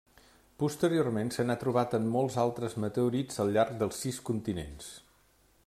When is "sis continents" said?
4.07-4.89